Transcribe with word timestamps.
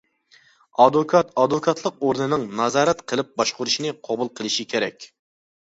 ئادۋوكات 0.85 1.29
ئادۋوكاتلىق 1.41 2.01
ئورنىنىڭ 2.07 2.47
نازارەت 2.61 3.05
قىلىپ 3.13 3.31
باشقۇرۇشنى 3.43 3.95
قوبۇل 4.09 4.33
قىلىشى 4.41 4.67
كېرەك. 4.75 5.11